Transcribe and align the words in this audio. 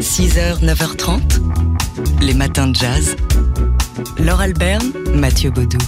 6h, 0.00 0.62
9h30, 0.62 1.20
les 2.20 2.34
matins 2.34 2.66
de 2.66 2.76
jazz. 2.76 3.16
Laure 4.18 4.42
Alberne, 4.42 4.92
Mathieu 5.14 5.50
Baudou. 5.50 5.78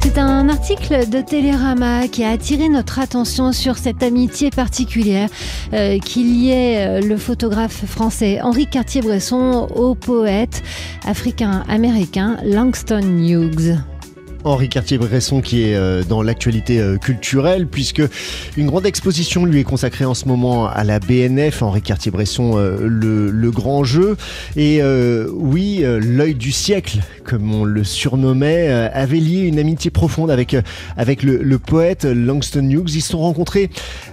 C'est 0.00 0.18
un 0.18 0.48
article 0.48 1.08
de 1.10 1.20
Télérama 1.20 2.06
qui 2.06 2.22
a 2.22 2.30
attiré 2.30 2.68
notre 2.68 3.00
attention 3.00 3.52
sur 3.52 3.76
cette 3.76 4.04
amitié 4.04 4.50
particulière 4.50 5.28
euh, 5.72 5.98
qu'il 5.98 6.28
y 6.36 6.50
ait 6.50 6.86
euh, 6.86 7.00
le 7.00 7.16
photographe 7.16 7.84
français 7.86 8.40
Henri 8.40 8.68
Cartier-Bresson 8.68 9.66
au 9.74 9.96
poète 9.96 10.62
africain-américain 11.04 12.36
Langston 12.44 13.02
Hughes. 13.18 13.78
Henri 14.48 14.68
Cartier-Bresson 14.68 15.40
qui 15.40 15.62
est 15.62 15.74
euh, 15.74 16.02
dans 16.02 16.22
l'actualité 16.22 16.80
euh, 16.80 16.96
culturelle 16.96 17.66
puisque 17.66 18.02
une 18.56 18.66
grande 18.66 18.86
exposition 18.86 19.44
lui 19.44 19.60
est 19.60 19.64
consacrée 19.64 20.04
en 20.04 20.14
ce 20.14 20.26
moment 20.26 20.66
à 20.66 20.84
la 20.84 20.98
BNF, 20.98 21.62
Henri 21.62 21.82
Cartier-Bresson, 21.82 22.54
euh, 22.56 22.78
le, 22.80 23.50
grand 23.50 23.82
jeu. 23.82 24.16
Et 24.56 24.82
oui, 25.32 25.82
l'œil 25.82 26.34
du 26.34 26.52
siècle, 26.52 26.98
comme 27.24 27.52
on 27.52 27.64
le 27.64 27.82
surnommait, 27.82 28.68
avait 28.68 29.18
lié 29.18 29.40
une 29.40 29.58
amitié 29.58 29.90
profonde 29.90 30.30
avec, 30.30 30.54
avec 30.96 31.22
le, 31.22 31.38
le 31.38 31.58
poète 31.58 32.04
Langston 32.04 32.68
Hughes. 32.68 32.94
Ils 32.94 33.00
se 33.00 33.12
sont 33.12 33.20
rencontrés 33.20 33.70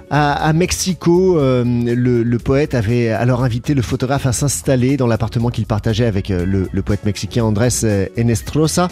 à, 0.09 0.53
Mexico. 0.53 1.37
Le, 1.37 2.23
le, 2.23 2.39
poète 2.39 2.75
avait 2.75 3.09
alors 3.09 3.43
invité 3.43 3.73
le 3.73 3.81
photographe 3.81 4.25
à 4.25 4.33
s'installer 4.33 4.97
dans 4.97 5.07
l'appartement 5.07 5.49
qu'il 5.49 5.65
partageait 5.65 6.05
avec 6.05 6.29
le, 6.29 6.67
le, 6.71 6.81
poète 6.81 7.05
mexicain 7.05 7.43
Andrés 7.43 7.69
Enestrosa. 8.17 8.87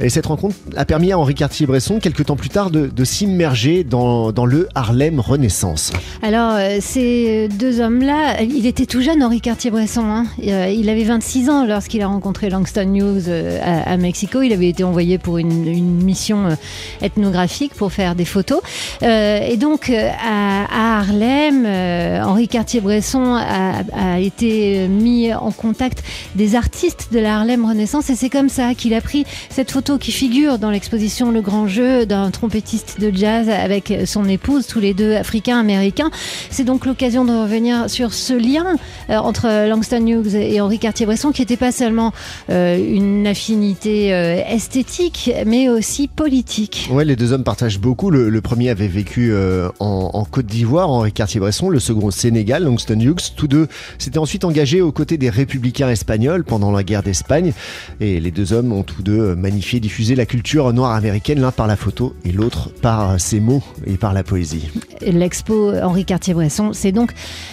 Et 0.00 0.08
cette 0.08 0.26
rencontre 0.26 0.56
a 0.76 0.84
permis 0.84 1.12
à 1.12 1.18
Henri 1.18 1.34
Cartier-Bresson, 1.34 1.98
quelques 2.00 2.26
temps 2.26 2.36
plus 2.36 2.48
tard, 2.48 2.70
de, 2.70 3.04
s'immerger 3.04 3.84
dans, 3.84 4.32
le 4.46 4.68
Harlem 4.74 5.20
Renaissance. 5.20 5.92
Alors, 6.22 6.54
euh, 6.54 6.78
ces 6.80 7.48
deux 7.48 7.80
hommes-là, 7.80 8.42
il 8.42 8.66
était 8.66 8.86
tout 8.86 9.00
jeune, 9.00 9.22
Henri 9.22 9.40
Cartier-Bresson. 9.40 10.04
Hein. 10.04 10.26
Euh, 10.46 10.68
il 10.68 10.88
avait 10.88 11.04
26 11.04 11.50
ans 11.50 11.66
lorsqu'il 11.66 12.02
a 12.02 12.06
rencontré 12.06 12.50
Langston 12.50 12.94
Hughes 12.94 13.28
euh, 13.28 13.58
à, 13.62 13.96
Mexico. 13.96 14.42
Il 14.42 14.52
avait 14.52 14.68
été 14.68 14.84
envoyé 14.84 15.18
pour 15.18 15.38
une, 15.38 15.66
une 15.66 16.02
mission 16.02 16.56
ethnographique 17.02 17.74
pour 17.74 17.92
faire 17.92 18.14
des 18.14 18.24
photos. 18.24 18.60
et 19.02 19.56
donc, 19.56 19.90
à, 19.90 20.55
à 20.64 20.98
Harlem, 20.98 21.66
Henri 21.66 22.48
Cartier-Bresson 22.48 23.34
a, 23.34 24.20
été 24.20 24.88
mis 24.88 25.32
en 25.34 25.50
contact 25.50 26.02
des 26.34 26.54
artistes 26.54 27.08
de 27.12 27.18
la 27.18 27.38
Harlem 27.38 27.64
Renaissance. 27.64 28.08
Et 28.10 28.16
c'est 28.16 28.30
comme 28.30 28.48
ça 28.48 28.74
qu'il 28.74 28.94
a 28.94 29.00
pris 29.00 29.24
cette 29.50 29.70
photo 29.70 29.98
qui 29.98 30.12
figure 30.12 30.58
dans 30.58 30.70
l'exposition 30.70 31.30
Le 31.30 31.40
Grand 31.40 31.66
Jeu 31.66 32.06
d'un 32.06 32.30
trompettiste 32.30 33.00
de 33.00 33.10
jazz 33.14 33.48
avec 33.48 33.92
son 34.06 34.28
épouse, 34.28 34.66
tous 34.66 34.80
les 34.80 34.94
deux 34.94 35.14
africains-américains. 35.14 36.10
C'est 36.50 36.64
donc 36.64 36.86
l'occasion 36.86 37.24
de 37.24 37.32
revenir 37.32 37.90
sur 37.90 38.14
ce 38.14 38.32
lien 38.32 38.76
euh, 39.10 39.16
entre 39.16 39.66
Langston 39.68 40.06
Hughes 40.06 40.34
et 40.34 40.60
Henri 40.60 40.78
Cartier-Bresson 40.78 41.32
qui 41.32 41.42
n'était 41.42 41.56
pas 41.56 41.72
seulement 41.72 42.12
euh, 42.50 42.76
une 42.76 43.26
affinité 43.26 44.12
euh, 44.12 44.40
esthétique, 44.48 45.30
mais 45.46 45.68
aussi 45.68 46.08
politique. 46.08 46.88
Ouais, 46.90 47.04
les 47.04 47.16
deux 47.16 47.32
hommes 47.32 47.44
partagent 47.44 47.80
beaucoup. 47.80 48.10
Le, 48.10 48.40
premier 48.40 48.70
avait 48.70 48.86
vécu 48.86 49.32
euh, 49.32 49.68
en, 49.80 50.10
en, 50.14 50.24
Côte 50.24 50.45
d'Ivoire, 50.46 50.90
Henri 50.90 51.12
Cartier-Bresson, 51.12 51.68
le 51.68 51.80
second 51.80 52.06
au 52.06 52.10
Sénégal, 52.10 52.64
Langston 52.64 52.98
Hughes. 52.98 53.34
Tous 53.36 53.48
deux 53.48 53.68
s'étaient 53.98 54.18
ensuite 54.18 54.44
engagés 54.44 54.80
aux 54.80 54.92
côtés 54.92 55.18
des 55.18 55.30
républicains 55.30 55.90
espagnols 55.90 56.44
pendant 56.44 56.70
la 56.70 56.82
guerre 56.82 57.02
d'Espagne. 57.02 57.52
Et 58.00 58.20
les 58.20 58.30
deux 58.30 58.52
hommes 58.52 58.72
ont 58.72 58.82
tous 58.82 59.02
deux 59.02 59.34
magnifié, 59.34 59.80
diffusé 59.80 60.14
la 60.14 60.26
culture 60.26 60.72
noire 60.72 60.92
américaine, 60.92 61.40
l'un 61.40 61.52
par 61.52 61.66
la 61.66 61.76
photo 61.76 62.14
et 62.24 62.32
l'autre 62.32 62.70
par 62.80 63.20
ses 63.20 63.40
mots 63.40 63.62
et 63.86 63.96
par 63.96 64.12
la 64.12 64.22
poésie. 64.22 64.70
L'expo 65.00 65.72
Henri 65.74 66.04
Cartier-Bresson, 66.04 66.72
c'est 66.72 66.92
donc 66.92 67.12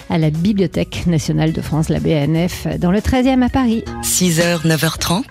à 0.10 0.18
la 0.18 0.30
Bibliothèque 0.30 1.06
nationale 1.08 1.54
de 1.54 1.62
France, 1.62 1.90
la 1.90 2.00
BNF, 2.00 2.68
dans 2.80 2.92
le 2.92 3.00
13e 3.00 3.42
à 3.42 3.50
Paris. 3.50 3.84
6h, 4.04 4.66
9h30, 4.66 5.24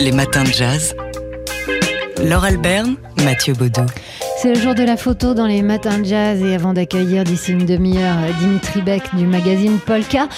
les 0.00 0.12
matins 0.12 0.44
de 0.44 0.52
jazz. 0.52 0.94
Laure 2.22 2.44
Alberne, 2.44 2.96
Mathieu 3.24 3.54
Baudou. 3.54 3.86
C'est 4.38 4.52
le 4.52 4.60
jour 4.60 4.74
de 4.74 4.82
la 4.82 4.98
photo 4.98 5.32
dans 5.32 5.46
les 5.46 5.62
matins 5.62 5.98
de 5.98 6.04
jazz 6.04 6.42
et 6.42 6.54
avant 6.54 6.74
d'accueillir 6.74 7.24
d'ici 7.24 7.52
une 7.52 7.64
demi-heure 7.64 8.16
Dimitri 8.38 8.82
Beck 8.82 9.02
du 9.14 9.26
magazine 9.26 9.78
Polka, 9.78 10.28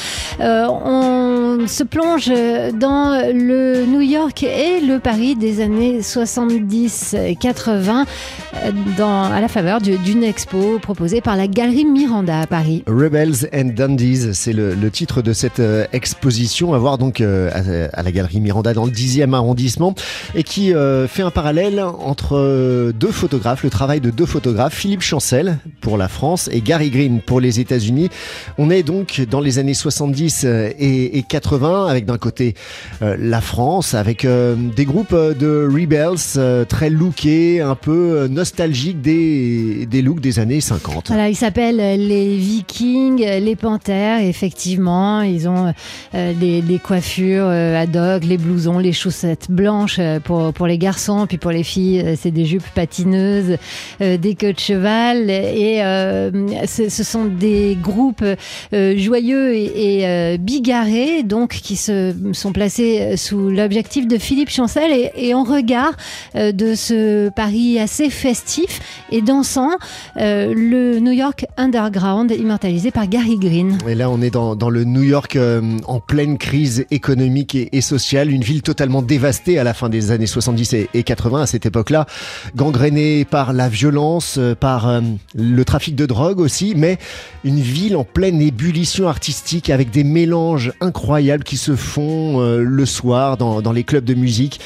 euh, 0.40 0.68
on 0.68 1.66
se 1.66 1.82
plonge 1.82 2.28
dans 2.28 3.20
le 3.34 3.84
York 4.18 4.42
et 4.42 4.80
le 4.80 4.98
Paris 4.98 5.36
des 5.36 5.60
années 5.60 6.00
70-80 6.00 8.04
à 8.52 9.40
la 9.40 9.48
faveur 9.48 9.80
d'une 9.80 10.24
expo 10.24 10.80
proposée 10.80 11.20
par 11.20 11.36
la 11.36 11.46
Galerie 11.46 11.84
Miranda 11.84 12.40
à 12.40 12.48
Paris. 12.48 12.82
Rebels 12.88 13.48
and 13.54 13.74
Dandies, 13.76 14.34
c'est 14.34 14.52
le, 14.52 14.90
titre 14.90 15.22
de 15.22 15.32
cette 15.32 15.60
euh, 15.60 15.86
exposition 15.92 16.74
à 16.74 16.78
voir 16.78 16.98
donc 16.98 17.20
euh, 17.20 17.88
à, 17.92 17.98
à, 17.98 18.02
la 18.02 18.10
Galerie 18.10 18.40
Miranda 18.40 18.72
dans 18.72 18.86
le 18.86 18.90
10e 18.90 19.34
arrondissement 19.34 19.94
et 20.34 20.42
qui 20.42 20.74
euh, 20.74 21.06
fait 21.06 21.22
un 21.22 21.30
parallèle 21.30 21.80
entre 21.80 22.90
deux 22.92 23.12
photographes, 23.12 23.62
le 23.62 23.70
travail 23.70 24.00
de 24.00 24.10
deux 24.10 24.26
photographes, 24.26 24.74
Philippe 24.74 25.02
Chancel 25.02 25.58
pour 25.80 25.96
la 25.96 26.08
France 26.08 26.50
et 26.52 26.60
Gary 26.60 26.90
Green 26.90 27.20
pour 27.20 27.40
les 27.40 27.60
États-Unis. 27.60 28.08
On 28.56 28.70
est 28.70 28.82
donc 28.82 29.20
dans 29.30 29.40
les 29.40 29.60
années 29.60 29.74
70 29.74 30.42
et, 30.44 31.18
et 31.18 31.22
80 31.22 31.86
avec 31.86 32.06
d'un 32.06 32.18
côté 32.18 32.54
la 33.00 33.40
France 33.40 33.94
avec 33.94 34.07
euh, 34.24 34.56
des 34.56 34.84
groupes 34.84 35.14
de 35.14 35.68
rebels 35.70 36.18
euh, 36.36 36.64
très 36.64 36.90
lookés, 36.90 37.60
un 37.60 37.74
peu 37.74 38.26
nostalgiques 38.28 39.00
des, 39.00 39.86
looks 40.02 40.20
des 40.20 40.38
années 40.38 40.60
50. 40.60 41.08
Voilà, 41.08 41.28
ils 41.28 41.36
s'appellent 41.36 41.76
les 41.76 42.36
Vikings, 42.36 43.20
les 43.20 43.56
Panthères, 43.56 44.22
effectivement, 44.22 45.22
ils 45.22 45.48
ont 45.48 45.72
des, 46.12 46.62
des 46.62 46.78
coiffures 46.78 47.46
ad 47.48 47.96
hoc, 47.96 48.24
les 48.24 48.38
blousons, 48.38 48.78
les 48.78 48.92
chaussettes 48.92 49.50
blanches 49.50 50.00
pour, 50.24 50.66
les 50.66 50.78
garçons, 50.78 51.26
puis 51.26 51.38
pour 51.38 51.50
les 51.50 51.64
filles, 51.64 52.16
c'est 52.20 52.30
des 52.30 52.44
jupes 52.44 52.62
patineuses, 52.74 53.56
euh, 54.00 54.16
des 54.16 54.34
queues 54.34 54.52
de 54.52 54.58
cheval. 54.58 55.30
Et 55.30 55.82
euh, 55.82 56.30
ce, 56.66 56.88
sont 56.88 57.24
des 57.24 57.76
groupes 57.80 58.24
euh, 58.72 58.96
joyeux 58.96 59.54
et, 59.54 60.02
et 60.02 60.38
bigarrés, 60.38 61.22
donc 61.22 61.50
qui 61.50 61.76
se 61.76 62.14
sont 62.32 62.52
placés 62.52 63.16
sous 63.16 63.50
l'objectif 63.50 63.97
de 64.06 64.18
Philippe 64.18 64.50
Chancel 64.50 64.92
et, 64.92 65.10
et 65.16 65.34
en 65.34 65.42
regard 65.42 65.92
de 66.34 66.74
ce 66.74 67.28
Paris 67.30 67.78
assez 67.78 68.10
festif 68.10 68.80
et 69.10 69.22
dansant, 69.22 69.70
le 70.16 70.98
New 70.98 71.12
York 71.12 71.46
Underground, 71.56 72.30
immortalisé 72.30 72.90
par 72.90 73.08
Gary 73.08 73.38
Green. 73.38 73.78
Et 73.88 73.94
là, 73.94 74.10
on 74.10 74.20
est 74.20 74.30
dans, 74.30 74.70
le 74.70 74.84
New 74.84 75.02
York 75.02 75.38
en 75.86 76.00
pleine 76.00 76.38
crise 76.38 76.86
économique 76.90 77.56
et, 77.56 77.80
sociale, 77.80 78.30
une 78.30 78.42
ville 78.42 78.62
totalement 78.62 79.02
dévastée 79.02 79.58
à 79.58 79.64
la 79.64 79.74
fin 79.74 79.88
des 79.88 80.10
années 80.10 80.26
70 80.26 80.72
et, 80.74 80.88
et 80.94 81.02
80 81.02 81.42
à 81.42 81.46
cette 81.46 81.66
époque-là, 81.66 82.06
gangrénée 82.54 83.24
par 83.24 83.52
la 83.52 83.68
violence, 83.68 84.38
par 84.60 84.88
euh, 84.88 85.00
le 85.34 85.64
trafic 85.64 85.94
de 85.94 86.06
drogue 86.06 86.40
aussi, 86.40 86.74
mais 86.76 86.98
une 87.44 87.60
ville 87.60 87.96
en 87.96 88.04
pleine 88.04 88.40
ébullition 88.40 89.08
artistique 89.08 89.70
avec 89.70 89.90
des 89.90 90.04
mélanges 90.04 90.72
incroyables 90.80 91.44
qui 91.44 91.56
se 91.56 91.76
font 91.76 92.40
euh, 92.40 92.62
le 92.62 92.86
soir 92.86 93.36
dans, 93.36 93.72
les 93.72 93.84
clubs 93.88 94.04
de 94.04 94.14
musique 94.14 94.60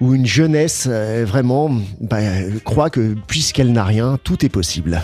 où 0.00 0.14
une 0.14 0.26
jeunesse 0.26 0.88
euh, 0.88 1.24
vraiment 1.26 1.70
bah, 2.00 2.20
croit 2.64 2.88
que 2.88 3.14
puisqu'elle 3.26 3.72
n'a 3.72 3.84
rien, 3.84 4.18
tout 4.24 4.46
est 4.46 4.48
possible. 4.48 5.02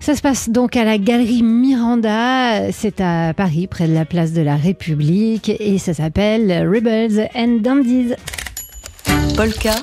Ça 0.00 0.16
se 0.16 0.22
passe 0.22 0.48
donc 0.48 0.76
à 0.76 0.84
la 0.84 0.96
galerie 0.96 1.42
Miranda, 1.42 2.72
c'est 2.72 3.02
à 3.02 3.34
Paris, 3.34 3.66
près 3.66 3.86
de 3.86 3.92
la 3.92 4.06
place 4.06 4.32
de 4.32 4.40
la 4.40 4.56
République, 4.56 5.50
et 5.60 5.76
ça 5.76 5.92
s'appelle 5.92 6.66
Rebels 6.66 7.28
and 7.36 7.58
Dandies. 7.60 8.14
Polka. 9.36 9.74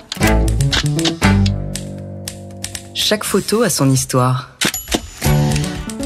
Chaque 2.95 3.23
photo 3.23 3.61
a 3.61 3.69
son 3.69 3.91
histoire. 3.91 4.56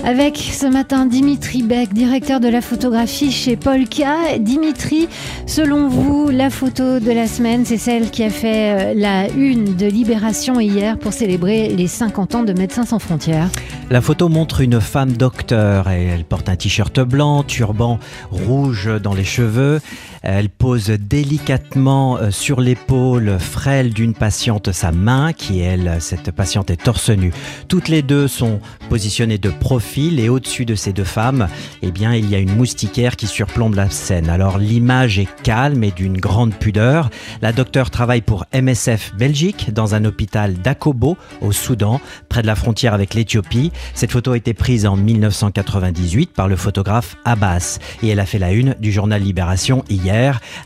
Avec 0.04 0.38
ce 0.38 0.66
matin 0.66 1.06
Dimitri 1.06 1.62
Beck, 1.62 1.94
directeur 1.94 2.40
de 2.40 2.48
la 2.48 2.62
photographie 2.62 3.32
chez 3.32 3.56
Polka. 3.56 4.40
Dimitri, 4.40 5.08
selon 5.46 5.90
vous, 5.90 6.30
la 6.30 6.50
photo 6.50 7.00
de 7.00 7.12
la 7.12 7.28
semaine, 7.28 7.66
c'est 7.66 7.78
celle 7.78 8.10
qui 8.10 8.24
a 8.24 8.32
fait 8.32 8.96
la 8.96 9.30
une 9.30 9.76
de 9.76 9.86
Libération 9.86 10.60
hier 10.60 10.98
pour 10.98 11.14
célébrer 11.14 11.70
les 11.70 11.88
50 11.88 12.34
ans 12.34 12.44
de 12.44 12.54
Médecins 12.54 12.86
sans 12.86 12.98
frontières. 12.98 13.50
La 13.92 14.02
photo 14.02 14.28
montre 14.28 14.62
une 14.62 14.82
femme 14.82 15.12
docteur 15.12 15.90
et 15.90 16.06
elle 16.06 16.24
porte 16.24 16.50
un 16.50 16.56
t-shirt 16.56 17.00
blanc, 17.02 17.44
turban 17.44 18.00
rouge 18.32 18.90
dans 19.04 19.14
les 19.14 19.26
cheveux. 19.26 19.82
Elle 20.22 20.50
pose 20.50 20.90
délicatement 20.90 22.20
sur 22.30 22.62
l'épaule 22.62 23.38
frêle 23.40 23.94
d'une 23.94 24.14
patiente 24.14 24.72
sa 24.72 24.92
main 24.92 25.34
qui, 25.34 25.60
elle, 25.60 25.98
cette 26.00 26.32
patiente 26.32 26.70
est 26.70 26.84
torse 26.84 27.10
nu. 27.10 27.34
Toutes 27.68 27.88
les 27.88 28.02
deux 28.02 28.28
sont 28.28 28.60
positionnées 28.90 29.38
de 29.38 29.50
profil 29.50 29.82
fil 29.82 30.20
et 30.20 30.30
au-dessus 30.30 30.66
de 30.66 30.76
ces 30.76 30.94
deux 30.94 31.04
femmes, 31.04 31.48
eh 31.82 31.92
bien, 31.92 32.14
il 32.14 32.30
y 32.30 32.36
a 32.36 32.40
une 32.40 32.56
moustiquaire 32.56 33.16
qui 33.16 33.28
surplombe 33.28 33.76
la 33.76 33.90
scène. 33.90 34.30
Alors 34.30 34.58
l'image 34.58 35.20
est 35.20 35.28
calme 35.44 35.84
et 35.84 35.92
d'une 35.92 36.18
grande 36.18 36.54
pudeur. 36.54 37.10
La 37.42 37.52
docteure 37.52 37.90
travaille 37.90 38.22
pour 38.22 38.46
MSF 38.54 39.14
Belgique 39.16 39.74
dans 39.74 39.96
un 39.96 40.06
hôpital 40.06 40.54
d'Akobo 40.54 41.18
au 41.42 41.52
Soudan, 41.52 42.00
près 42.30 42.42
de 42.42 42.48
la 42.48 42.56
frontière 42.56 42.94
avec 42.94 43.14
l'Éthiopie. 43.14 43.72
Cette 43.94 44.12
photo 44.12 44.32
a 44.32 44.38
été 44.38 44.54
prise 44.54 44.86
en 44.86 44.96
1998 44.96 46.32
par 46.32 46.48
le 46.48 46.56
photographe 46.56 47.18
Abbas 47.26 47.80
et 48.04 48.10
elle 48.10 48.20
a 48.20 48.26
fait 48.26 48.40
la 48.40 48.52
une 48.52 48.76
du 48.80 48.92
journal 48.92 49.22
Libération 49.22 49.84
hier 49.90 50.11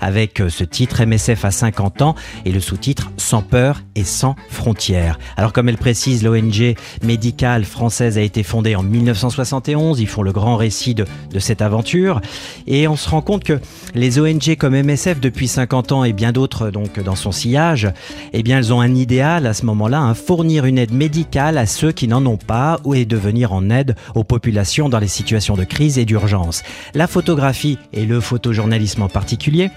avec 0.01 0.42
ce 0.50 0.63
titre 0.63 1.03
MSF 1.03 1.45
à 1.45 1.51
50 1.51 2.01
ans 2.01 2.15
et 2.45 2.51
le 2.51 2.59
sous-titre 2.59 3.12
Sans 3.18 3.42
peur 3.42 3.81
et 3.95 4.03
sans 4.03 4.36
frontières. 4.50 5.19
Alors 5.38 5.53
comme 5.53 5.69
elle 5.69 5.77
précise, 5.77 6.24
l'ONG 6.24 6.75
médicale 7.03 7.65
française 7.65 8.18
a 8.18 8.21
été 8.21 8.44
fondée 8.44 8.75
en 8.75 8.83
1971. 8.83 10.00
Ils 10.00 10.07
font 10.07 10.24
le 10.24 10.31
grand 10.31 10.56
récit 10.56 10.95
de, 10.95 11.06
cette 11.39 11.62
aventure 11.62 12.21
et 12.65 12.88
on 12.88 12.95
se 12.95 13.09
rend 13.09 13.21
compte 13.21 13.44
que 13.44 13.59
les 13.94 14.19
ONG 14.19 14.56
comme 14.57 14.75
MSF 14.75 15.19
depuis 15.19 15.47
50 15.47 15.92
ans 15.92 16.03
et 16.03 16.13
bien 16.13 16.31
d'autres 16.31 16.71
donc 16.71 17.00
dans 17.00 17.15
son 17.15 17.31
sillage, 17.31 17.89
eh 18.33 18.42
bien 18.42 18.57
elles 18.57 18.74
ont 18.74 18.81
un 18.81 18.95
idéal 18.95 19.45
à 19.45 19.53
ce 19.53 19.65
moment-là, 19.65 20.00
hein, 20.00 20.13
fournir 20.13 20.65
une 20.65 20.77
aide 20.77 20.94
médicale 20.94 21.57
à 21.57 21.65
ceux 21.65 21.92
qui 21.92 22.07
n'en 22.07 22.25
ont 22.25 22.38
pas 22.38 22.80
ou 22.83 22.95
et 22.95 23.06
de 23.06 23.18
venir 23.18 23.53
en 23.53 23.69
aide 23.69 23.95
aux 24.15 24.24
populations 24.24 24.89
dans 24.89 25.00
les 25.00 25.07
situations 25.07 25.56
de 25.56 25.63
crise 25.63 25.97
et 25.97 26.06
d'urgence. 26.06 26.63
La 26.94 27.07
photographie 27.07 27.77
et 27.94 28.06
le 28.06 28.19
photojournalisme 28.19 29.01
en 29.01 29.09
particulier 29.09 29.35
particulier 29.36 29.70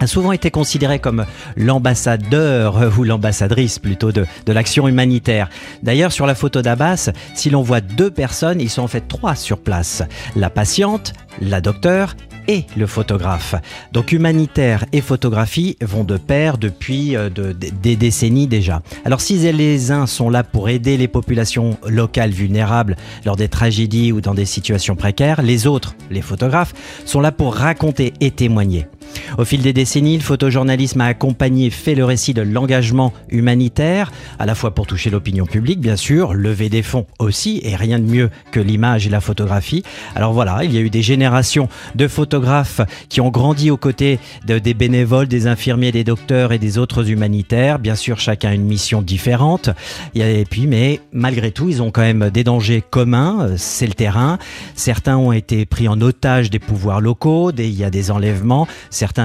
a 0.00 0.06
souvent 0.06 0.32
été 0.32 0.50
considéré 0.50 0.98
comme 0.98 1.24
l'ambassadeur 1.56 2.98
ou 2.98 3.04
l'ambassadrice 3.04 3.78
plutôt 3.78 4.12
de, 4.12 4.26
de 4.44 4.52
l'action 4.52 4.88
humanitaire. 4.88 5.48
D'ailleurs, 5.82 6.12
sur 6.12 6.26
la 6.26 6.34
photo 6.34 6.62
d'Abbas, 6.62 7.10
si 7.34 7.50
l'on 7.50 7.62
voit 7.62 7.80
deux 7.80 8.10
personnes, 8.10 8.60
ils 8.60 8.70
sont 8.70 8.82
en 8.82 8.88
fait 8.88 9.08
trois 9.08 9.34
sur 9.34 9.58
place. 9.58 10.02
La 10.34 10.50
patiente, 10.50 11.12
la 11.40 11.60
docteure 11.60 12.14
et 12.48 12.64
le 12.76 12.86
photographe. 12.86 13.54
Donc 13.92 14.12
humanitaire 14.12 14.84
et 14.92 15.00
photographie 15.00 15.76
vont 15.80 16.04
de 16.04 16.16
pair 16.16 16.58
depuis 16.58 17.16
euh, 17.16 17.28
de, 17.28 17.52
de, 17.52 17.68
des 17.82 17.96
décennies 17.96 18.46
déjà. 18.46 18.82
Alors 19.04 19.20
si 19.20 19.36
les 19.52 19.90
uns 19.90 20.06
sont 20.06 20.30
là 20.30 20.44
pour 20.44 20.68
aider 20.68 20.96
les 20.96 21.08
populations 21.08 21.76
locales 21.86 22.30
vulnérables 22.30 22.96
lors 23.24 23.36
des 23.36 23.48
tragédies 23.48 24.12
ou 24.12 24.20
dans 24.20 24.34
des 24.34 24.44
situations 24.44 24.96
précaires, 24.96 25.42
les 25.42 25.66
autres, 25.66 25.96
les 26.10 26.22
photographes, 26.22 26.74
sont 27.04 27.20
là 27.20 27.32
pour 27.32 27.54
raconter 27.54 28.12
et 28.20 28.30
témoigner. 28.30 28.86
Au 29.38 29.44
fil 29.44 29.62
des 29.62 29.72
décennies, 29.72 30.16
le 30.16 30.22
photojournalisme 30.22 31.00
a 31.00 31.06
accompagné 31.06 31.70
fait 31.70 31.94
le 31.94 32.04
récit 32.04 32.34
de 32.34 32.42
l'engagement 32.42 33.12
humanitaire, 33.28 34.12
à 34.38 34.46
la 34.46 34.54
fois 34.54 34.74
pour 34.74 34.86
toucher 34.86 35.10
l'opinion 35.10 35.46
publique, 35.46 35.80
bien 35.80 35.96
sûr, 35.96 36.34
lever 36.34 36.68
des 36.68 36.82
fonds 36.82 37.06
aussi, 37.18 37.60
et 37.64 37.76
rien 37.76 37.98
de 37.98 38.04
mieux 38.04 38.30
que 38.52 38.60
l'image 38.60 39.06
et 39.06 39.10
la 39.10 39.20
photographie. 39.20 39.82
Alors 40.14 40.32
voilà, 40.32 40.64
il 40.64 40.72
y 40.72 40.78
a 40.78 40.80
eu 40.80 40.90
des 40.90 41.02
générations 41.02 41.68
de 41.94 42.08
photographes 42.08 42.80
qui 43.08 43.20
ont 43.20 43.30
grandi 43.30 43.70
aux 43.70 43.76
côtés 43.76 44.18
de, 44.46 44.58
des 44.58 44.74
bénévoles, 44.74 45.28
des 45.28 45.46
infirmiers, 45.46 45.92
des 45.92 46.04
docteurs 46.04 46.52
et 46.52 46.58
des 46.58 46.78
autres 46.78 47.10
humanitaires. 47.10 47.78
Bien 47.78 47.94
sûr, 47.94 48.18
chacun 48.18 48.50
a 48.50 48.54
une 48.54 48.64
mission 48.64 49.02
différente. 49.02 49.70
Et 50.14 50.44
puis, 50.48 50.66
mais 50.66 51.00
malgré 51.12 51.50
tout, 51.50 51.68
ils 51.68 51.82
ont 51.82 51.90
quand 51.90 52.02
même 52.02 52.30
des 52.30 52.44
dangers 52.44 52.82
communs. 52.88 53.48
C'est 53.56 53.86
le 53.86 53.94
terrain. 53.94 54.38
Certains 54.74 55.16
ont 55.16 55.32
été 55.32 55.66
pris 55.66 55.88
en 55.88 56.00
otage 56.00 56.50
des 56.50 56.58
pouvoirs 56.58 57.00
locaux. 57.00 57.50
Il 57.56 57.74
y 57.74 57.84
a 57.84 57.90
des 57.90 58.10
enlèvements 58.10 58.66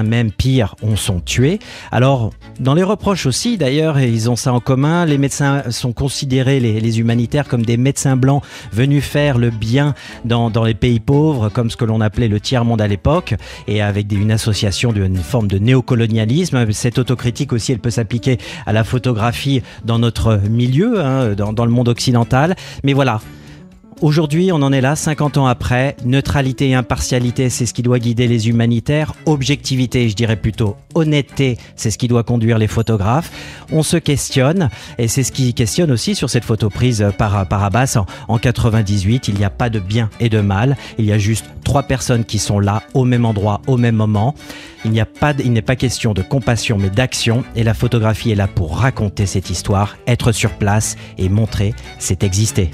même 0.04 0.30
pires 0.30 0.74
on 0.82 0.96
sont 0.96 1.20
tués. 1.20 1.58
Alors, 1.90 2.30
dans 2.60 2.74
les 2.74 2.82
reproches 2.82 3.26
aussi, 3.26 3.58
d'ailleurs, 3.58 3.98
et 3.98 4.08
ils 4.08 4.30
ont 4.30 4.36
ça 4.36 4.52
en 4.52 4.60
commun, 4.60 5.04
les 5.04 5.18
médecins 5.18 5.70
sont 5.70 5.92
considérés, 5.92 6.60
les, 6.60 7.00
humanitaires, 7.00 7.48
comme 7.48 7.64
des 7.64 7.76
médecins 7.76 8.16
blancs 8.16 8.42
venus 8.72 9.04
faire 9.04 9.38
le 9.38 9.50
bien 9.50 9.94
dans, 10.24 10.50
dans 10.50 10.64
les 10.64 10.74
pays 10.74 11.00
pauvres, 11.00 11.48
comme 11.48 11.70
ce 11.70 11.76
que 11.76 11.84
l'on 11.84 12.00
appelait 12.00 12.28
le 12.28 12.40
tiers-monde 12.40 12.80
à 12.80 12.88
l'époque, 12.88 13.34
et 13.66 13.82
avec 13.82 14.10
une 14.12 14.30
association 14.30 14.92
d'une 14.92 15.16
forme 15.16 15.48
de 15.48 15.58
néocolonialisme. 15.58 16.70
Cette 16.72 16.98
autocritique 16.98 17.52
aussi, 17.52 17.72
elle 17.72 17.78
peut 17.78 17.90
s'appliquer 17.90 18.38
à 18.66 18.72
la 18.72 18.84
photographie 18.84 19.62
dans 19.84 19.98
notre 19.98 20.40
milieu, 20.48 21.00
hein, 21.00 21.34
dans 21.34 21.64
le 21.64 21.70
monde 21.70 21.88
occidental. 21.88 22.54
Mais 22.84 22.92
voilà, 22.92 23.20
Aujourd'hui, 24.02 24.50
on 24.50 24.62
en 24.62 24.72
est 24.72 24.80
là, 24.80 24.96
50 24.96 25.36
ans 25.36 25.46
après. 25.46 25.94
Neutralité 26.04 26.70
et 26.70 26.74
impartialité, 26.74 27.48
c'est 27.50 27.66
ce 27.66 27.72
qui 27.72 27.82
doit 27.82 28.00
guider 28.00 28.26
les 28.26 28.48
humanitaires. 28.48 29.14
Objectivité, 29.26 30.08
je 30.08 30.16
dirais 30.16 30.34
plutôt 30.34 30.76
honnêteté, 30.96 31.56
c'est 31.76 31.92
ce 31.92 31.98
qui 31.98 32.08
doit 32.08 32.24
conduire 32.24 32.58
les 32.58 32.66
photographes. 32.66 33.30
On 33.70 33.84
se 33.84 33.96
questionne, 33.96 34.70
et 34.98 35.06
c'est 35.06 35.22
ce 35.22 35.30
qui 35.30 35.54
questionne 35.54 35.92
aussi 35.92 36.16
sur 36.16 36.30
cette 36.30 36.44
photo 36.44 36.68
prise 36.68 37.06
par, 37.16 37.46
par 37.46 37.62
Abbas 37.62 37.96
en, 37.96 38.06
en 38.26 38.38
98. 38.38 39.28
Il 39.28 39.34
n'y 39.36 39.44
a 39.44 39.50
pas 39.50 39.70
de 39.70 39.78
bien 39.78 40.10
et 40.18 40.28
de 40.28 40.40
mal. 40.40 40.76
Il 40.98 41.04
y 41.04 41.12
a 41.12 41.18
juste 41.18 41.46
trois 41.62 41.84
personnes 41.84 42.24
qui 42.24 42.40
sont 42.40 42.58
là, 42.58 42.82
au 42.94 43.04
même 43.04 43.24
endroit, 43.24 43.62
au 43.68 43.76
même 43.76 43.94
moment. 43.94 44.34
Il 44.84 44.90
n'y 44.90 45.00
a 45.00 45.06
pas, 45.06 45.32
il 45.38 45.52
n'est 45.52 45.62
pas 45.62 45.76
question 45.76 46.12
de 46.12 46.22
compassion, 46.22 46.76
mais 46.76 46.90
d'action. 46.90 47.44
Et 47.54 47.62
la 47.62 47.72
photographie 47.72 48.32
est 48.32 48.34
là 48.34 48.48
pour 48.48 48.78
raconter 48.78 49.26
cette 49.26 49.48
histoire, 49.48 49.96
être 50.08 50.32
sur 50.32 50.50
place 50.54 50.96
et 51.18 51.28
montrer, 51.28 51.72
c'est 52.00 52.24
exister. 52.24 52.72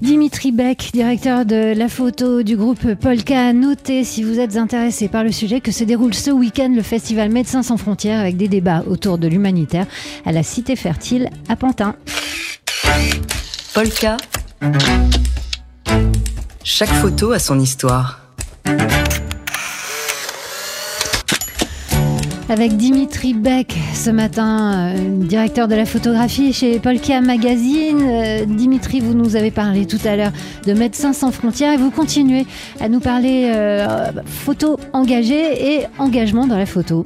Dimitri 0.00 0.52
Beck, 0.52 0.90
directeur 0.92 1.44
de 1.44 1.74
la 1.76 1.88
photo 1.88 2.42
du 2.42 2.56
groupe 2.56 2.94
Polka, 2.94 3.48
a 3.48 3.52
noté, 3.52 4.04
si 4.04 4.22
vous 4.22 4.38
êtes 4.38 4.56
intéressé 4.56 5.08
par 5.08 5.24
le 5.24 5.32
sujet, 5.32 5.60
que 5.60 5.72
se 5.72 5.82
déroule 5.82 6.14
ce 6.14 6.30
week-end 6.30 6.72
le 6.74 6.82
festival 6.82 7.30
Médecins 7.30 7.64
sans 7.64 7.76
frontières 7.76 8.20
avec 8.20 8.36
des 8.36 8.48
débats 8.48 8.84
autour 8.86 9.18
de 9.18 9.26
l'humanitaire 9.26 9.86
à 10.24 10.32
la 10.32 10.42
Cité 10.42 10.76
Fertile 10.76 11.30
à 11.48 11.56
Pantin. 11.56 11.96
Polka. 13.74 14.16
Chaque 16.62 16.90
photo 16.90 17.32
a 17.32 17.38
son 17.38 17.58
histoire. 17.58 18.20
Avec 22.48 22.76
Dimitri 22.76 23.34
Beck 23.34 23.76
ce 23.94 24.10
matin, 24.10 24.94
euh, 24.96 25.24
directeur 25.24 25.68
de 25.68 25.74
la 25.74 25.84
photographie 25.84 26.52
chez 26.52 26.78
Polka 26.78 27.20
Magazine. 27.20 28.00
Euh, 28.02 28.44
Dimitri, 28.46 29.00
vous 29.00 29.14
nous 29.14 29.36
avez 29.36 29.50
parlé 29.50 29.86
tout 29.86 29.98
à 30.04 30.16
l'heure 30.16 30.32
de 30.66 30.72
Médecins 30.72 31.12
sans 31.12 31.30
frontières 31.30 31.74
et 31.74 31.76
vous 31.76 31.90
continuez 31.90 32.46
à 32.80 32.88
nous 32.88 33.00
parler 33.00 33.50
euh, 33.54 34.10
photo 34.24 34.78
engagée 34.92 35.74
et 35.74 35.86
engagement 35.98 36.46
dans 36.46 36.56
la 36.56 36.66
photo. 36.66 37.04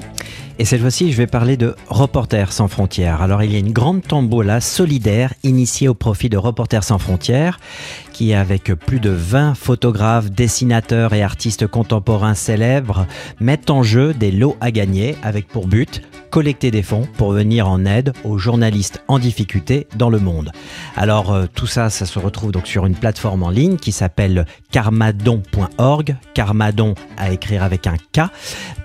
Et 0.58 0.64
cette 0.64 0.80
fois-ci, 0.80 1.10
je 1.10 1.16
vais 1.16 1.26
parler 1.26 1.56
de 1.56 1.74
Reporters 1.88 2.52
sans 2.52 2.68
frontières. 2.68 3.22
Alors, 3.22 3.42
il 3.42 3.52
y 3.52 3.56
a 3.56 3.58
une 3.58 3.72
grande 3.72 4.02
tombola 4.02 4.60
solidaire 4.60 5.32
initiée 5.42 5.88
au 5.88 5.94
profit 5.94 6.28
de 6.28 6.36
Reporters 6.36 6.84
sans 6.84 6.98
frontières, 6.98 7.58
qui, 8.12 8.34
avec 8.34 8.64
plus 8.74 9.00
de 9.00 9.10
20 9.10 9.54
photographes, 9.54 10.30
dessinateurs 10.30 11.14
et 11.14 11.22
artistes 11.22 11.66
contemporains 11.66 12.34
célèbres, 12.34 13.06
mettent 13.40 13.70
en 13.70 13.82
jeu 13.82 14.14
des 14.14 14.30
lots 14.30 14.56
à 14.60 14.70
gagner 14.70 15.16
avec 15.22 15.48
pour 15.48 15.66
but 15.66 16.02
collecter 16.32 16.70
des 16.70 16.82
fonds 16.82 17.06
pour 17.18 17.32
venir 17.32 17.68
en 17.68 17.84
aide 17.84 18.14
aux 18.24 18.38
journalistes 18.38 19.02
en 19.06 19.18
difficulté 19.18 19.86
dans 19.96 20.08
le 20.08 20.18
monde. 20.18 20.50
Alors 20.96 21.30
euh, 21.30 21.44
tout 21.54 21.66
ça, 21.66 21.90
ça 21.90 22.06
se 22.06 22.18
retrouve 22.18 22.52
donc 22.52 22.66
sur 22.66 22.86
une 22.86 22.94
plateforme 22.94 23.42
en 23.42 23.50
ligne 23.50 23.76
qui 23.76 23.92
s'appelle 23.92 24.46
karmadon.org, 24.70 26.16
karmadon 26.32 26.94
à 27.18 27.32
écrire 27.32 27.62
avec 27.62 27.86
un 27.86 27.96
K 27.96 28.30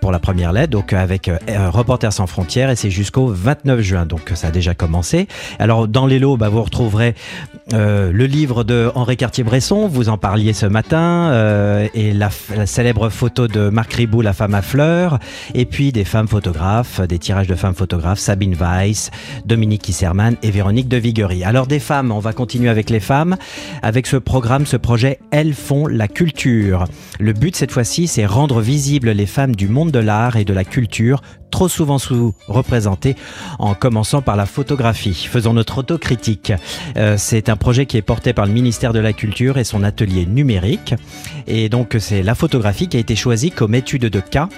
pour 0.02 0.12
la 0.12 0.20
première 0.20 0.52
lettre, 0.52 0.72
donc 0.72 0.92
avec 0.92 1.30
euh, 1.30 1.38
Reporters 1.70 2.12
sans 2.12 2.28
frontières 2.28 2.70
et 2.70 2.76
c'est 2.76 2.92
jusqu'au 2.92 3.28
29 3.28 3.80
juin, 3.80 4.06
donc 4.06 4.34
ça 4.36 4.48
a 4.48 4.52
déjà 4.52 4.74
commencé. 4.74 5.30
Alors 5.58 5.88
dans 5.88 6.06
les 6.06 6.20
lots, 6.20 6.36
bah, 6.36 6.50
vous 6.50 6.64
retrouverez 6.64 7.16
euh, 7.72 8.12
le 8.12 8.26
livre 8.26 8.66
de 8.66 8.92
Henri 8.94 9.16
Cartier-Bresson, 9.18 9.88
vous 9.88 10.10
en 10.10 10.18
parliez 10.18 10.54
ce 10.54 10.66
matin, 10.66 11.30
euh, 11.32 11.88
et 11.94 12.14
la, 12.14 12.30
célèbre 12.66 13.10
photo 13.10 13.48
de 13.48 13.70
Marc 13.70 13.94
Ribou, 13.94 14.22
La 14.22 14.34
femme 14.34 14.54
à 14.54 14.62
fleurs, 14.62 15.20
et 15.54 15.66
puis 15.66 15.92
des 15.92 16.06
femmes 16.06 16.28
photographes, 16.28 17.02
des 17.02 17.20
tirages 17.20 17.48
de 17.48 17.56
femmes 17.56 17.76
photographes, 17.76 18.20
Sabine 18.20 18.56
Weiss, 18.56 19.12
Dominique 19.46 19.82
Kisserman 19.82 20.38
et 20.44 20.52
Véronique 20.52 20.88
de 20.88 20.98
Viguerie. 20.98 21.44
Alors 21.44 21.68
des 21.68 21.80
femmes, 21.80 22.12
on 22.12 22.20
va 22.20 22.34
continuer 22.34 22.70
avec 22.70 22.90
les 22.90 23.00
femmes, 23.00 23.36
avec 23.82 24.08
ce 24.08 24.18
programme, 24.18 24.66
ce 24.66 24.78
projet 24.78 25.20
Elles 25.32 25.54
font 25.54 25.88
la 25.88 26.08
culture. 26.08 26.86
Le 27.20 27.34
but 27.34 27.56
cette 27.56 27.72
fois-ci, 27.72 28.08
c'est 28.08 28.26
rendre 28.26 28.62
visibles 28.62 29.10
les 29.12 29.26
femmes 29.26 29.56
du 29.56 29.68
monde 29.68 29.92
de 29.92 30.00
l'art 30.00 30.38
et 30.38 30.46
de 30.46 30.54
la 30.54 30.64
culture 30.64 31.22
trop 31.52 31.68
souvent 31.68 31.98
sous-représentées, 31.98 33.16
en 33.60 33.74
commençant 33.74 34.22
par 34.22 34.36
la 34.36 34.46
photographie. 34.46 35.28
Faisons 35.30 35.54
notre 35.54 35.80
autocritique. 35.80 36.54
Euh, 36.98 37.16
c'est 37.18 37.50
un 37.50 37.56
projet 37.56 37.86
qui 37.86 37.98
est 37.98 38.02
porté 38.02 38.34
par 38.34 38.46
le 38.46 38.52
ministère 38.52 38.94
de 38.94 39.00
la 39.00 39.07
Culture 39.14 39.58
et 39.58 39.64
son 39.64 39.84
atelier 39.84 40.26
numérique. 40.26 40.96
Et 41.48 41.70
donc 41.70 41.96
c'est 42.00 42.24
la 42.24 42.36
photographie 42.36 42.88
qui 42.88 42.98
a 42.98 43.00
été 43.00 43.16
choisie 43.16 43.52
comme 43.52 43.76
étude 43.76 44.04
de 44.06 44.20
cas 44.20 44.50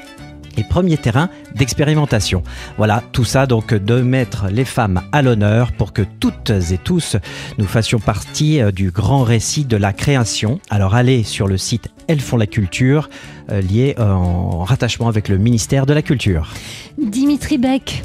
et 0.58 0.64
premier 0.64 0.98
terrain 0.98 1.30
d'expérimentation. 1.56 2.44
Voilà, 2.78 3.04
tout 3.12 3.24
ça 3.24 3.46
donc 3.46 3.74
de 3.74 4.02
mettre 4.02 4.48
les 4.52 4.66
femmes 4.66 5.02
à 5.12 5.22
l'honneur 5.22 5.72
pour 5.72 5.94
que 5.94 6.02
toutes 6.20 6.50
et 6.50 6.78
tous 6.78 7.16
nous 7.58 7.66
fassions 7.66 8.00
partie 8.00 8.60
du 8.74 8.92
grand 8.92 9.24
récit 9.24 9.66
de 9.66 9.78
la 9.78 9.94
création. 9.94 10.60
Alors 10.70 10.96
allez 10.96 11.24
sur 11.24 11.48
le 11.48 11.58
site 11.58 11.90
Elles 12.08 12.20
font 12.20 12.38
la 12.38 12.48
culture, 12.48 13.10
euh, 13.52 13.62
lié 13.62 13.96
en 13.98 14.64
rattachement 14.64 15.08
avec 15.08 15.30
le 15.30 15.38
ministère 15.38 15.86
de 15.86 15.94
la 15.94 16.02
Culture. 16.02 16.52
Dimitri 16.98 17.58
Beck 17.58 18.04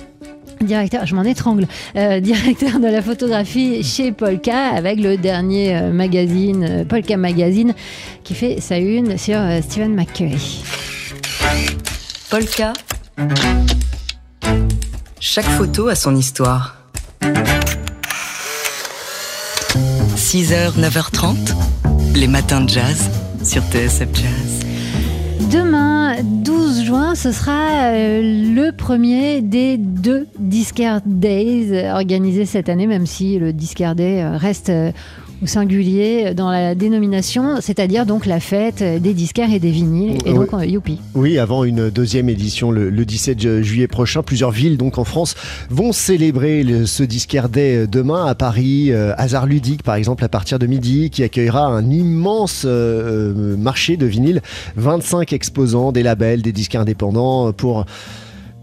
directeur, 0.65 1.07
je 1.07 1.15
m'en 1.15 1.25
étrangle, 1.25 1.67
euh, 1.97 2.21
directeur 2.21 2.81
de 2.81 2.87
la 2.87 3.03
photographie 3.03 3.83
chez 3.83 4.13
Polka 4.13 4.69
avec 4.69 5.01
le 5.01 5.17
dernier 5.17 5.77
euh, 5.77 5.93
magazine, 5.93 6.67
euh, 6.69 6.85
Polka 6.85 7.17
Magazine, 7.17 7.75
qui 8.23 8.35
fait 8.35 8.61
sa 8.61 8.79
une 8.79 9.19
sur 9.19 9.39
Stephen 9.63 9.95
McCurry. 9.95 10.63
Polka. 12.31 12.73
Chaque 15.21 15.45
photo 15.47 15.89
a 15.89 15.95
son 15.95 16.17
histoire. 16.17 16.77
6h, 20.17 20.79
9h30, 20.79 21.37
les 22.15 22.27
matins 22.27 22.61
de 22.61 22.69
jazz 22.69 23.11
sur 23.43 23.63
TSF 23.63 24.09
Jazz. 24.15 24.74
Demain, 25.51 26.17
12 26.23 26.85
juin, 26.85 27.15
ce 27.15 27.31
sera 27.33 27.93
euh, 27.93 28.21
le 28.23 28.71
premier 28.73 29.43
des 29.43 29.77
deux 29.77 30.27
Discard 30.39 31.01
Days 31.05 31.69
euh, 31.73 31.93
organisés 31.93 32.47
cette 32.47 32.69
année, 32.69 32.87
même 32.87 33.07
si 33.07 33.39
le 33.39 33.53
Discard 33.53 33.95
Day 33.95 34.23
euh, 34.23 34.37
reste 34.37 34.73
euh, 35.45 35.47
singulier 35.47 36.35
dans 36.35 36.51
la 36.51 36.75
dénomination, 36.75 37.61
c'est-à-dire 37.61 38.07
donc 38.07 38.27
la 38.27 38.41
fête 38.41 38.83
des 38.83 39.15
disquaires 39.15 39.53
et 39.53 39.59
des 39.61 39.71
vinyles. 39.71 40.19
Et 40.27 40.33
donc, 40.35 40.53
euh, 40.55 40.65
youpi. 40.65 40.99
Oui, 41.15 41.39
avant 41.39 41.65
une 41.65 41.91
deuxième 41.91 42.29
édition 42.29 42.71
le, 42.71 42.91
le 42.91 43.05
17 43.05 43.63
juillet 43.63 43.87
prochain, 43.89 44.23
plusieurs 44.23 44.51
villes 44.51 44.77
donc 44.77 44.99
en 44.99 45.05
France 45.05 45.35
vont 45.71 45.93
célébrer 45.93 46.63
le- 46.63 46.87
ce 46.87 47.03
Disquaire 47.03 47.49
Day 47.49 47.87
demain 47.87 48.27
à 48.27 48.35
Paris. 48.35 48.91
euh, 48.91 49.13
Hasard 49.17 49.47
Ludique 49.47 49.83
par 49.83 49.95
exemple 49.95 50.25
à 50.25 50.29
partir 50.29 50.59
de 50.59 50.67
midi 50.67 51.11
qui 51.11 51.23
accueillera 51.23 51.67
un 51.67 51.89
immense 51.91 52.65
euh, 52.65 53.33
euh, 53.35 53.57
marché 53.57 53.97
de 53.97 54.07
vinyle, 54.07 54.41
25 54.77 55.33
exposants, 55.33 55.93
des 55.93 56.03
labels, 56.03 56.43
des 56.43 56.53
disques 56.53 56.75
indépendants 56.75 57.49
euh, 57.49 57.53
pour 57.53 57.85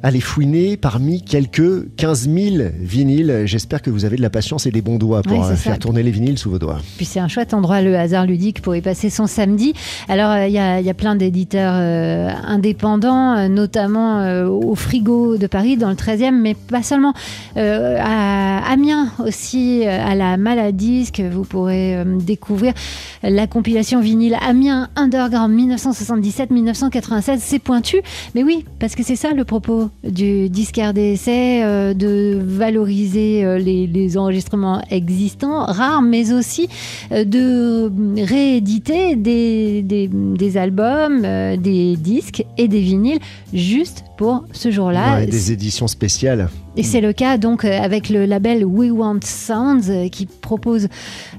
aller 0.03 0.21
fouiner 0.21 0.77
parmi 0.77 1.21
quelques 1.21 1.95
15 1.95 2.29
000 2.29 2.55
vinyles. 2.79 3.43
J'espère 3.45 3.81
que 3.81 3.89
vous 3.89 4.05
avez 4.05 4.17
de 4.17 4.21
la 4.21 4.29
patience 4.29 4.65
et 4.65 4.71
des 4.71 4.81
bons 4.81 4.97
doigts 4.97 5.21
pour 5.21 5.43
euh, 5.43 5.49
ça. 5.49 5.55
faire 5.55 5.79
tourner 5.79 6.03
les 6.03 6.11
vinyles 6.11 6.37
sous 6.37 6.49
vos 6.49 6.59
doigts. 6.59 6.79
Puis 6.97 7.05
c'est 7.05 7.19
un 7.19 7.27
chouette 7.27 7.53
endroit, 7.53 7.81
le 7.81 7.97
hasard 7.97 8.25
ludique, 8.25 8.61
pour 8.61 8.75
y 8.75 8.81
passer 8.81 9.09
son 9.09 9.27
samedi. 9.27 9.73
Alors, 10.09 10.31
euh, 10.31 10.47
il 10.47 10.51
y, 10.51 10.85
y 10.85 10.89
a 10.89 10.93
plein 10.93 11.15
d'éditeurs 11.15 11.73
euh, 11.75 12.29
indépendants, 12.45 13.47
notamment 13.49 14.19
euh, 14.19 14.47
au 14.47 14.75
Frigo 14.75 15.37
de 15.37 15.47
Paris, 15.47 15.77
dans 15.77 15.89
le 15.89 15.95
13e, 15.95 16.31
mais 16.31 16.53
pas 16.53 16.83
seulement. 16.83 17.13
Euh, 17.57 17.97
à 17.99 18.30
Amiens 18.71 19.11
aussi, 19.19 19.85
euh, 19.85 19.99
à 20.01 20.15
la 20.15 20.37
Maladisque, 20.37 21.19
vous 21.19 21.43
pourrez 21.43 21.97
euh, 21.97 22.05
découvrir 22.17 22.73
la 23.21 23.45
compilation 23.45 23.99
vinyle 23.99 24.37
Amiens 24.39 24.87
Underground 24.95 25.53
1977-1996. 25.53 27.39
C'est 27.39 27.59
pointu, 27.59 27.97
mais 28.33 28.43
oui, 28.43 28.63
parce 28.79 28.95
que 28.95 29.03
c'est 29.03 29.17
ça 29.17 29.33
le 29.33 29.43
propos 29.43 29.89
du 30.05 30.47
disquaire 30.47 30.93
c'est 31.17 31.65
euh, 31.65 31.93
de 31.93 32.39
valoriser 32.41 33.43
euh, 33.43 33.57
les, 33.57 34.17
enregistrements 34.17 34.81
existants, 34.89 35.65
rares, 35.65 36.01
mais 36.01 36.31
aussi 36.31 36.69
de 37.11 37.91
rééditer 38.23 39.17
des, 39.17 40.57
albums, 40.57 41.21
des 41.57 41.97
disques 41.97 42.45
et 42.57 42.69
des 42.69 42.79
vinyles 42.79 43.19
juste 43.53 44.05
pour 44.17 44.45
ce 44.53 44.71
jour-là. 44.71 45.15
Ouais, 45.17 45.27
des 45.27 45.51
éditions 45.51 45.87
spéciales. 45.87 46.49
Et 46.77 46.83
c'est 46.83 47.01
le 47.01 47.11
cas 47.11 47.37
donc 47.37 47.65
euh, 47.65 47.79
avec 47.81 48.09
le 48.09 48.25
label 48.25 48.63
We 48.63 48.91
Want 48.91 49.19
Sounds 49.25 49.89
euh, 49.89 50.07
qui 50.07 50.25
propose 50.25 50.87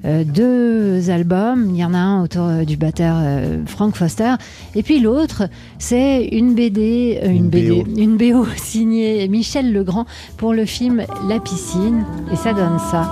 euh, 0.04 0.24
deux 0.24 1.08
albums. 1.08 1.70
Il 1.70 1.76
y 1.80 1.84
en 1.84 1.94
a 1.94 1.98
un 1.98 2.22
autour 2.22 2.48
du 2.66 2.76
batteur 2.76 3.16
euh, 3.18 3.62
Frank 3.66 3.96
Foster 3.96 4.34
et 4.74 4.82
puis 4.82 5.00
l'autre 5.00 5.44
c'est 5.78 6.26
une 6.26 6.54
BD, 6.54 7.18
euh, 7.22 7.28
une, 7.28 7.36
Une 7.36 7.48
BD, 7.48 7.82
BO. 7.82 7.90
une 7.96 8.16
BO 8.18 8.46
signée 8.56 9.26
Michel 9.28 9.72
Legrand 9.72 10.04
pour 10.36 10.52
le 10.52 10.66
film 10.66 11.02
La 11.28 11.40
piscine 11.40 12.04
et 12.30 12.36
ça 12.36 12.52
donne 12.52 12.78
ça. 12.90 13.08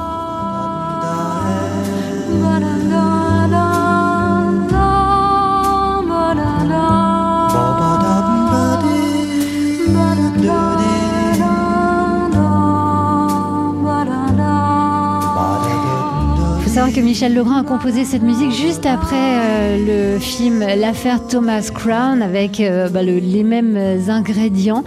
Savoir 16.90 17.02
que 17.04 17.08
Michel 17.08 17.34
Legrand 17.34 17.56
a 17.58 17.62
composé 17.64 18.04
cette 18.04 18.22
musique 18.22 18.50
juste 18.52 18.84
après 18.86 19.16
euh, 19.16 20.14
le 20.14 20.18
film 20.18 20.60
L'affaire 20.60 21.26
Thomas 21.26 21.70
Crown 21.72 22.22
avec 22.22 22.60
euh, 22.60 22.88
bah, 22.88 23.02
le- 23.02 23.18
les 23.18 23.44
mêmes 23.44 23.76
ingrédients. 24.08 24.82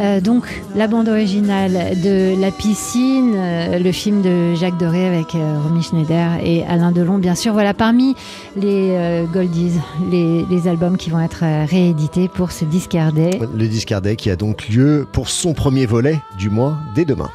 Euh, 0.00 0.20
donc 0.20 0.44
la 0.74 0.86
bande 0.88 1.08
originale 1.08 1.72
de 2.02 2.40
La 2.40 2.50
piscine, 2.50 3.32
euh, 3.36 3.78
le 3.78 3.92
film 3.92 4.22
de 4.22 4.54
Jacques 4.54 4.78
Doré 4.78 5.06
avec 5.06 5.34
euh, 5.34 5.58
Romy 5.62 5.82
Schneider 5.82 6.30
et 6.44 6.64
Alain 6.66 6.90
Delon, 6.92 7.18
bien 7.18 7.34
sûr. 7.36 7.52
Voilà 7.52 7.74
parmi 7.74 8.14
les 8.56 8.90
euh, 8.92 9.24
Goldies, 9.32 9.72
les, 10.10 10.44
les 10.50 10.68
albums 10.68 10.96
qui 10.96 11.10
vont 11.10 11.20
être 11.20 11.44
réédités 11.68 12.28
pour 12.28 12.50
ce 12.52 12.64
Discard 12.64 13.12
Day. 13.12 13.38
Le 13.56 13.66
Disquaire 13.68 14.02
Day 14.02 14.16
qui 14.16 14.30
a 14.30 14.36
donc 14.36 14.68
lieu 14.68 15.06
pour 15.12 15.28
son 15.28 15.52
premier 15.54 15.86
volet, 15.86 16.20
du 16.38 16.50
moins 16.50 16.76
dès 16.94 17.04
demain. 17.04 17.30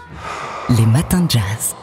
Les 0.77 0.85
matins 0.85 1.21
de 1.21 1.31
jazz. 1.31 1.75